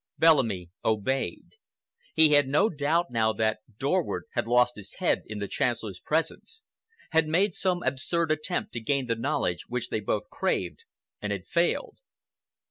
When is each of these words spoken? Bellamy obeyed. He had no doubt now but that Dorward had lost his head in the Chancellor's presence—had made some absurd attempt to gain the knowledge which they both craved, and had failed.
Bellamy 0.17 0.71
obeyed. 0.83 1.57
He 2.15 2.31
had 2.31 2.47
no 2.47 2.71
doubt 2.71 3.11
now 3.11 3.33
but 3.33 3.37
that 3.37 3.59
Dorward 3.77 4.23
had 4.31 4.47
lost 4.47 4.73
his 4.75 4.95
head 4.95 5.21
in 5.27 5.37
the 5.37 5.47
Chancellor's 5.47 5.99
presence—had 5.99 7.27
made 7.27 7.53
some 7.53 7.83
absurd 7.83 8.31
attempt 8.31 8.71
to 8.73 8.79
gain 8.79 9.05
the 9.05 9.15
knowledge 9.15 9.65
which 9.67 9.89
they 9.89 9.99
both 9.99 10.31
craved, 10.31 10.85
and 11.21 11.31
had 11.31 11.45
failed. 11.45 11.99